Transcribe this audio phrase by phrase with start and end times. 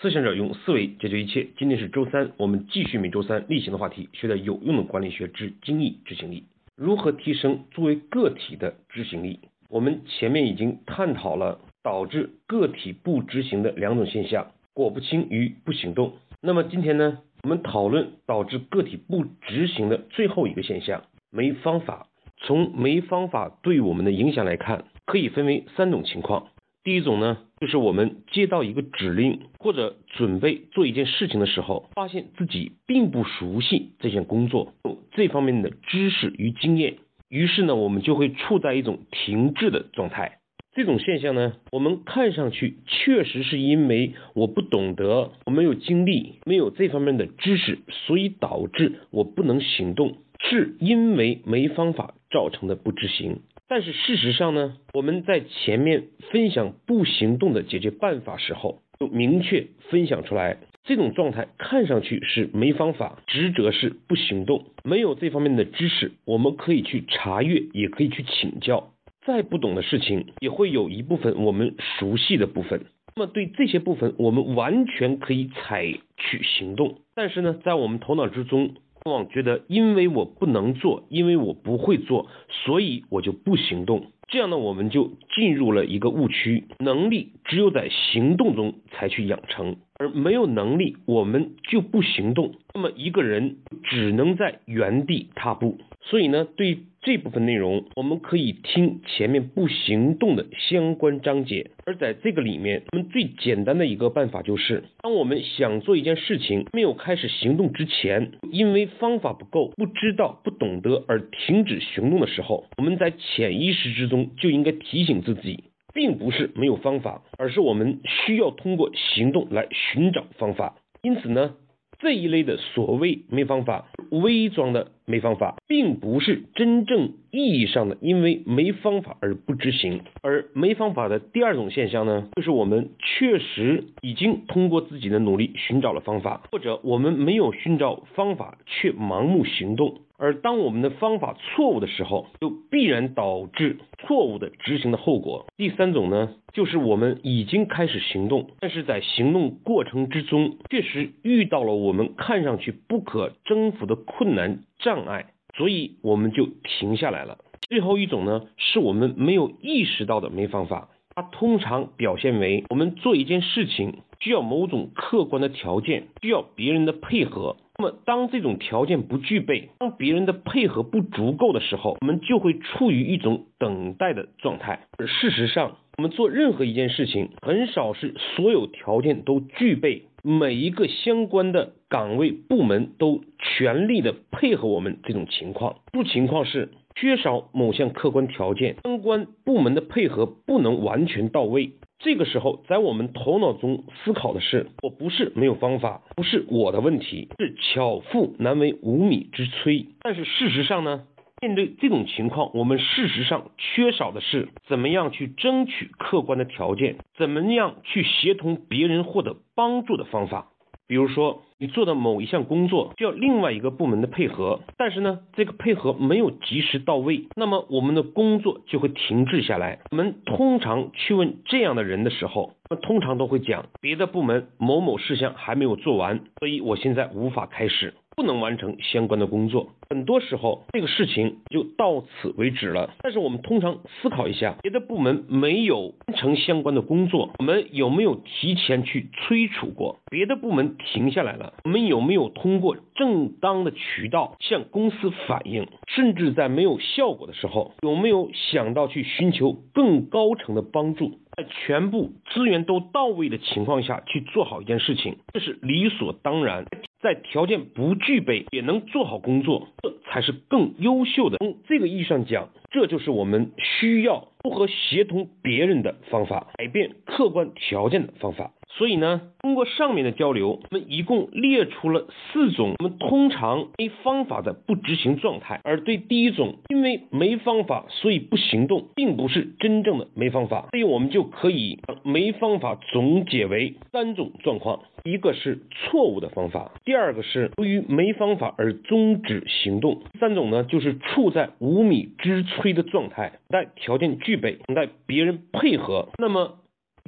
[0.00, 1.48] 思想者用思维解决一切。
[1.58, 6.44] 今天是周三，我们继续每周三例行的话题，学点有用的管理学之精益执行力。
[6.76, 9.40] 如何提升作为个体的执行力？
[9.68, 16.12] 我们前面已经探讨了导致个体不执行的两种现象：果不清与不行动。
[16.40, 21.02] 那么今天呢，我们讨论导致个体不执行的最后一个现象——
[21.32, 22.06] 没方法。
[22.36, 26.50] 从没方法对我们的影响来看，可以分为三种情况。
[26.88, 34.72] 第一种呢，就是我们接到一个指令或者准备做一件事情的时候，发现自己并不熟悉这项工作，
[35.12, 36.94] 这方面的知识与经验，
[37.28, 40.38] 于是呢，我们就会处在一种停滞的状态。
[40.72, 53.40] 这种现象呢，我们看上去确实是因为我不懂得，我没有经历，没有这方面的知识，所以导致我不能行动，是因为没方法造成的不执行。
[53.68, 68.94] 但是事实上呢，我们在前面分享不行动的解决办法时候，就明确分享出来，这种状态看上去是没方法，职责是不行动，没有这方面的知识，我们可以去查阅，也可以去请教。
[69.26, 72.86] 再不懂的事情，也会有一部分我们熟悉的部分。
[73.16, 77.00] 那么对这些部分，我们完全可以采取行动。
[77.14, 78.76] 但是呢，在我们头脑之中。
[79.08, 84.12] 往往觉得，因为我不能做，因为我不会做，所以我就不行动。
[84.28, 92.52] 这样呢，我们就进入了一个误区：能力只有在行动中才去养成，而没有能力，我们就不行动。
[92.74, 95.78] 那么一个人只能在原地踏步。
[96.02, 101.70] 所以呢，对这部分内容，我们可以听前面不行动的相关章节。
[101.86, 120.76] 而在这个里面，我们最简单的一个办法就是，当我们想做一件事情，没有开始行动之前，因为方法不够、不知道、不懂得而停止行动的时候，我们在潜意识之中就应该提醒自己，并不是没有方法，而是我们需要通过行动来寻找方法。
[121.00, 121.54] 因此呢。
[121.98, 130.02] 这一类的所谓没方法，伪装的没方法，并不是真正意义上的因为没方法而不执行。
[130.22, 139.98] 而没方法的第二种现象呢，就是我们确实已经通过自己的努力寻找了方法，或者我们没有寻找方法却盲目行动。
[140.18, 145.46] 而当我们的方法错误的时候，就必然导致错误的执行的后果。
[145.56, 157.38] 第三种呢，就是我们已经开始行动，但是在行动过程之中，确实遇到了我们看上去不可征服的困难障碍，所以我们就停下来了。
[157.68, 167.56] 最后一种呢，是我们没有意识到的没方法，它通常表现为我们做一件事情需要某种客观的条件，需要别人的配合。
[167.80, 174.80] 那么，当这种条件不具备，当别人的配合不足够的时候，我们就会处于一种等待的状态。
[174.98, 185.76] 而事实上，我们做任何一件事情，很少是所有条件都具备，每一个相关的岗位部门都全力的配合我们这种情况。
[185.92, 191.70] 不情况是缺少某项客观条件，相关部门的配合不能完全到位。
[192.00, 199.86] 这个时候，在我们头脑中思考的是：我不是没有方法，不是我的问题，是巧妇难为无米之炊。
[200.00, 201.06] 但是事实上呢，
[201.42, 210.52] 面对这种情况，我们事实上缺少的是怎么样去争取客观的条件，怎么样去协同别人获得帮助的方法。
[210.88, 219.80] 比如说，你做的某一项工作需要另外一个部门的配合，但是呢，这个配合没有及时到位，那么我们的工作就会停滞下来。
[219.90, 227.92] 我们通常去问这样的人的时候，那通常都会讲，别的部门某某事项还没有做完，所以我现在无法开始。
[228.18, 232.90] 不能完成相关的工作，很多时候这个事情就到此为止了。
[233.00, 240.00] 但是我们通常思考一下，别的部门没有完成相关的工作，我们有没有提前去催促过？
[240.10, 245.68] 别的部门停下来了，我们有没有通过正当的渠道向公司反映？
[245.86, 251.20] 甚至在没有效果的时候，有没有想到去寻求更高层的帮助？
[251.36, 256.64] 在全部资源都到位的情况下去做好一件事情，这是理所当然。
[257.00, 261.38] 在条件不具备也能做好工作，这才是更优秀的。
[261.38, 268.52] 从这个意义上讲，这就是我们需要如何协同别人的方法，改变客观条件的方法。
[268.70, 275.60] 所以呢，通过上面的交流，我们一共列出了四种我们通常没方法的不执行状态。
[275.64, 280.68] 而对第一种，因为没方法所以不行动，并不是真正的没方法。
[280.70, 296.58] 所以我们就可以把没方法总结为三种状况：一个是错误的方法，第二个是由于没方法而终止行动，第三种呢就是处在无米之炊的状态，待条件具备，等待别人配合，那么。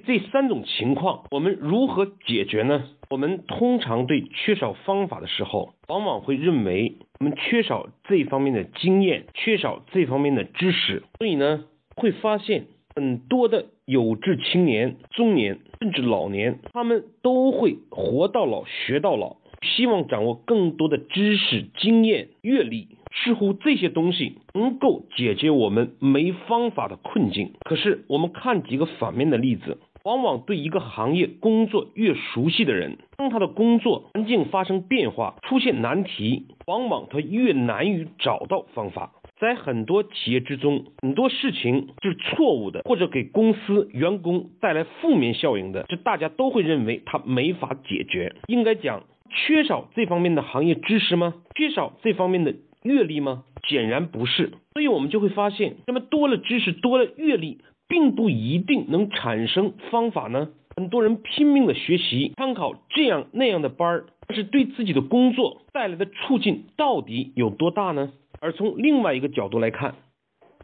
[0.06, 2.84] 这三种情况，我们如何解决呢？
[3.10, 11.64] 我们通常对缺少方法的时候，往往会认为我们缺少这方面的经验，缺少这方面的知识，所以呢，
[11.96, 27.54] 会发现很多的有志青年、中年甚至老年，他们都会活到老学到老，希望掌握更多的知识、经验、阅历，似乎这些东西能够解决我们没方法的困境。
[27.64, 29.78] 可是，我们看几个反面的例子。
[30.04, 39.12] 往往对一个行业工作越熟悉的人，当他的工作环境发生变化、出现难题，往往他越难于找到方法。
[39.38, 48.34] 在很多企业之中，很多事情是错误的，或者给公司员工带来负面效应的，这大家都会认为他没法解决。
[48.48, 51.34] 应该讲，缺少这方面的行业知识吗？
[51.54, 53.44] 缺少这方面的阅历吗？
[53.66, 54.52] 显然不是。
[54.74, 57.62] 所以我们就会发现，那么多了知识，多了阅历。
[57.90, 60.48] 并不一定能产生方法呢。
[60.76, 68.12] 很多人拼命的学习，参考这样那样的班儿，但是对自己的工作带来的促进到底有多大呢？
[68.40, 69.96] 而从另外一个角度来看，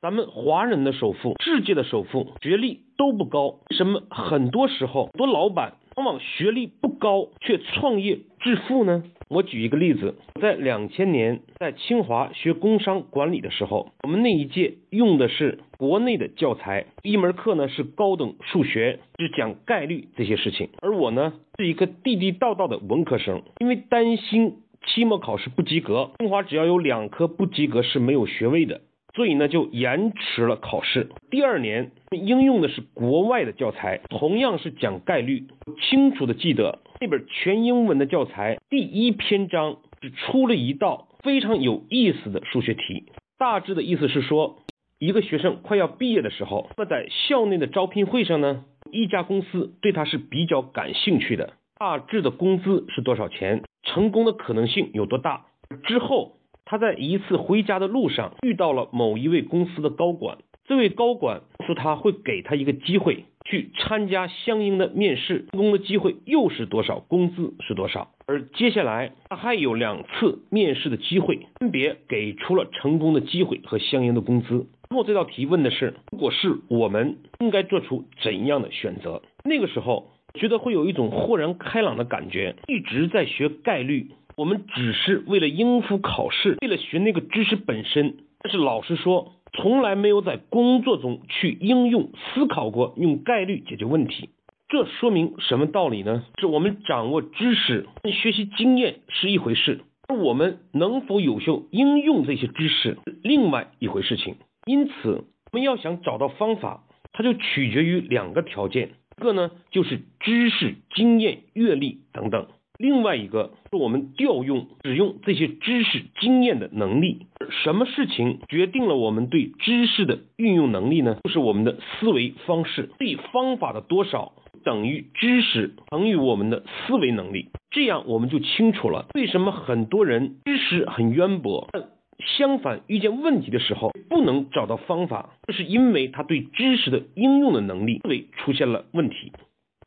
[0.00, 5.75] 咱们华人的首富、世界的首富，学历都不高，什么很多时候多老板。
[5.96, 9.02] 往往学历不高却创业致富呢？
[9.28, 20.69] 我举一个例子，在两千年在清华学工商管理的时候，我们那一届用的是国内的教材，一门课呢是高等数学，是讲概率这些事情。
[20.82, 28.82] 而我呢是一个地地道道的文科生，因为担心期末考试不及格，清华只要有两科不及格是没有学位的。
[29.16, 31.08] 所以呢，就延迟了考试。
[31.30, 35.46] 第二年应用的是国外的教材，同样是讲概率。
[35.80, 43.06] 清楚的记得那本全英文的教材，第一篇章只出了一道非常有意思的数学题。
[43.38, 44.58] 大致的意思是说，
[44.98, 51.54] 一个学生快要毕业的时候，那在校内的招聘会上呢，一家公司对他是比较感兴趣的。
[51.78, 53.62] 大致的工资是多少钱？
[53.82, 55.46] 成功的可能性有多大？
[55.84, 56.35] 之后。
[56.66, 68.10] 他在一次回家的路上遇到了某一位公司的高管，这位高管说他会给他一个机会去参加相应的面试，成功的机会又是多少，工资是多少。
[68.26, 74.66] 而接下来他还有两次面试的机会，分别给出了成功的机会和相应的工资。
[74.90, 79.22] 然后这道题问的是，如果是我们应该做出怎样的选择？
[79.44, 84.10] 那个时候觉得会有一种豁然开朗的感觉，一直在学概率。
[84.36, 88.16] 我们只是为了应付考试，为了学那个知识本身。
[88.40, 94.28] 但是老实说，从来没有在工作中去应用思考过用概率解决问题。
[94.68, 96.22] 这说明什么道理呢？
[96.38, 104.36] 是我们掌握知识、学习经验是一回事，而我们能否有效应用这些知识，另外一回事情。
[104.66, 106.84] 因此，我们要想找到方法，
[107.14, 112.48] 它就取决于两个条件：一个呢，就是知识、经验、阅历等等。
[112.78, 117.26] 另外一个是我们调用、使用这些知识、经验的能力。
[117.62, 121.19] 什么事情决定了我们对知识的运用能力呢？
[121.25, 122.90] 就是我们的思维方式。
[122.99, 124.32] 对方法的多少
[124.64, 127.50] 等于知识等于我们的思维能力。
[127.70, 131.84] 这样我们就清楚了为什么很多人知识很渊博，但
[132.19, 139.32] 相反遇见问题的时候不能找到方法，这是因为他对知识的应用的能力思维出现了问题。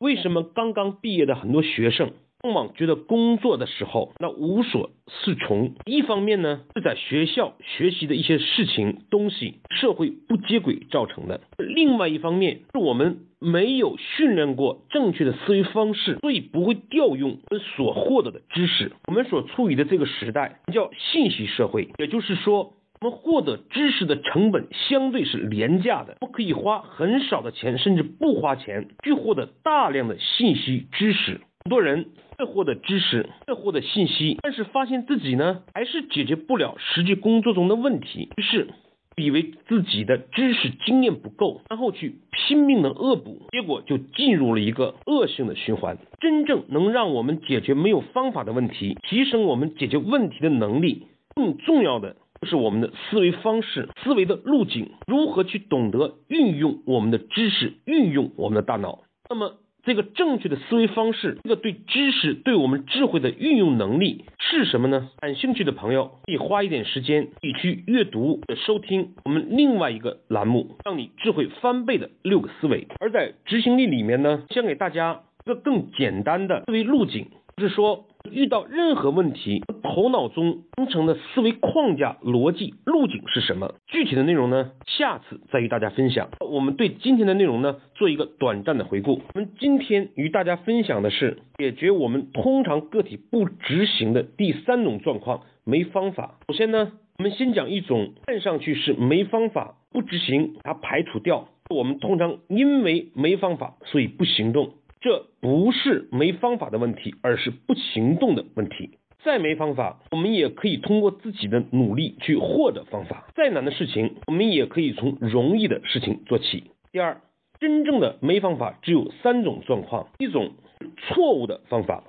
[0.00, 2.12] 为什么刚刚毕业的很多学生？
[2.42, 18.92] 往往觉得工作的时候那无所适从，一方面呢是在学校学习的一些事情东西社会不接轨造成的，另外一方面是我们没有训练过正确的思维方式，所以不会调用我们所获得的知识。
[19.06, 31.40] 我们所处于的这个时代叫信息社会，也就是说，我们获得知识的成本相对是廉价的，我们可以花很少的钱，甚至不花钱去获得大量的信息知识。
[31.70, 38.70] 很多人在获得知识，在获得信息，但是发现自己呢还是解决不了实际工作中的问题，于是
[39.16, 45.98] 以为自己的知识经验不够，然后去拼命的恶补，结果就进入了一个恶性的循环。
[46.18, 59.04] 真正能让我们解决没有方法的问题，提升我们解决问题的能力，更重要的就是我们的思维方式、思维的路径，如何去懂得运用我们的知识，运用我们的大脑。
[59.28, 59.54] 那么。
[59.82, 65.08] 这个正确的思维方式，这个对知识、对我们智慧的运用能力是什么呢？
[65.18, 72.86] 感兴趣的朋友可以花一点时间，你去阅读、收听我们另外一个栏目，让你智慧翻倍的六个思维。
[73.00, 77.28] 而在执行力里面呢，先给大家一个更简单的思维路径，
[77.60, 83.74] 是说遇到任何问题，头脑中生成的思维框架、逻辑路径是什么？
[83.86, 84.72] 具体的内容呢？
[84.86, 86.30] 下次再与大家分享。
[86.40, 89.22] 我们对今天的内容呢做一个短暂的回顾。
[89.34, 96.38] 我们今天与大家分享的是解决我们通常个体不执行的第三种状况——没方法。
[96.48, 101.48] 首先呢，我们先讲一种看上去是没方法不执行，它排除掉。
[101.70, 104.72] 我们通常因为没方法，所以不行动。
[105.00, 108.98] 这不是没方法的问题，而是不行动的问题。
[109.22, 113.26] 再没方法，我们也可以通过自己的努力去获得方法。
[113.34, 116.70] 再难的事情，我们也可以从容易的事情做起。
[116.92, 117.20] 第二，
[117.58, 120.52] 真正的没方法只有三种状况：一种
[120.96, 122.04] 错误的方法；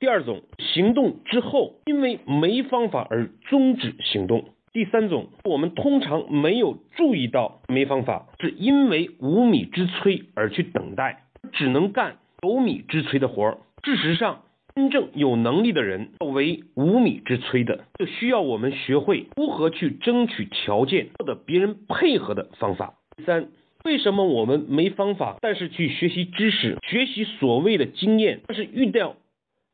[0.00, 11.24] 第二种行动之后因为没方法而终止行动；第三种我们通常没有注意到没方法，是因为无米之炊而去等待。
[11.52, 13.58] 只能干有米之炊的活儿。
[13.84, 14.42] 事实上，
[14.74, 22.94] 真正有能力的人为无米之炊的，就需要我们学会如何去争取条件，或者别人配合的方法。
[23.26, 23.48] 三，
[23.84, 29.16] 为什么我们没方法，但是去学习知识，学习所谓的经验，但是遇到，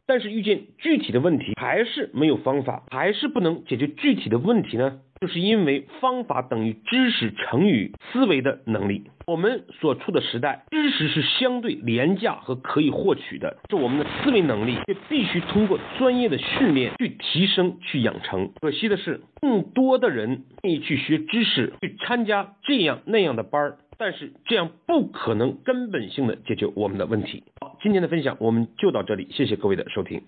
[0.09, 5.01] 但是遇见具体的问题，还是没有方法，还是不能解决具体的问题呢？
[5.21, 9.11] 就是因为方法等于知识乘以思维的能力。
[9.27, 18.53] 我们所处的时代，知识是相对廉价和可以获取的，是我们的思维能力却必须通过专业的训练去提升、去养成。
[18.61, 27.43] 可惜的是，更多的人愿意去学知识，去参加这样那样的班儿，但是这样不可能根本性的解决我们的问题。
[27.61, 30.23] 好，今天的分享我们就到这里，谢谢各位的收听。